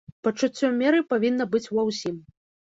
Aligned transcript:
Пачуццё 0.27 0.69
меры 0.79 1.01
павінна 1.11 1.47
быць 1.53 1.63
ва 1.75 1.85
ўсім. 1.91 2.17